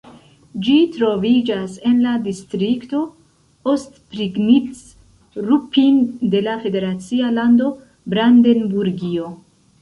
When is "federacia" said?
6.65-7.31